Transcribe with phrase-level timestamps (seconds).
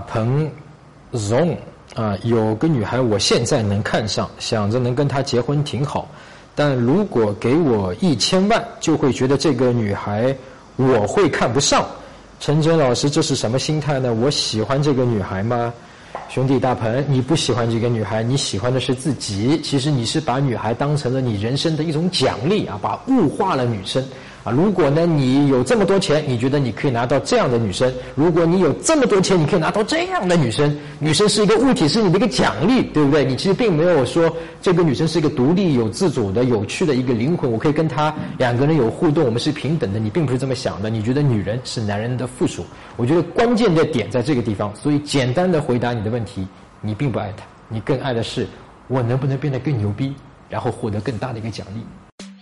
[0.00, 0.50] 鹏
[1.10, 1.56] 荣
[1.94, 6.08] 啊，有个女孩我现在能看上，想着能跟她结婚挺好，
[6.54, 10.34] 但如果给我一千万，就会觉得这个女孩
[10.76, 11.84] 我会看不上。
[12.38, 14.14] 陈真老师，这是什么心态呢？
[14.14, 15.72] 我喜欢这个女孩吗？
[16.28, 19.60] 兄弟大鹏，你不喜欢这个女孩，你喜欢的是自己。
[19.62, 24.02] 其实你是把女孩当成了你人生的一种奖励啊，把物化了女生
[24.44, 24.50] 啊。
[24.52, 30.76] 如果呢你有这么多钱，你觉得你可以拿到这样的女生；如果你有这么多钱，你可以拿到这样的女生。
[30.98, 33.24] 女生是一个物体，是你的一个奖励，对不对？
[33.24, 39.98] 你其实并没有说这个女生是一个独立、有自主的、有趣的一个灵魂，我可以跟她两个人有互动，我们是平等的。
[39.98, 42.64] 你并不是这么想的，你觉得女人是男人的附属。
[42.96, 46.46] 我觉得关键的点在这个地方，所以简单的回答你的问题。
[46.82, 48.46] 你并不爱她，你更爱的是
[48.88, 50.14] 我能不能变得更牛逼，
[50.48, 52.09] 然后获得更大的一个奖励。